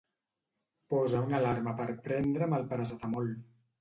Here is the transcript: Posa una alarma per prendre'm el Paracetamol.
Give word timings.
Posa 0.93 1.21
una 1.27 1.37
alarma 1.41 1.75
per 1.81 1.87
prendre'm 2.07 2.57
el 2.59 2.67
Paracetamol. 2.73 3.31